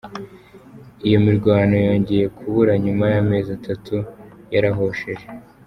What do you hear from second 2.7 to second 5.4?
nyuma y’amezi atatu yarahosheje.